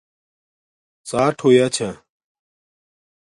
ڎاٹ 1.09 1.35
ہویا 1.43 1.67
چھا 1.75 1.89